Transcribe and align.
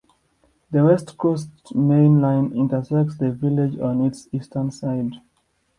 The 0.71 0.83
West 0.83 1.15
Coast 1.15 1.51
Main 1.75 2.21
Line 2.21 2.51
intersects 2.55 3.19
the 3.19 3.29
village 3.29 3.77
on 3.77 4.03
its 4.03 4.27
eastern 4.31 4.71
side. 4.71 5.11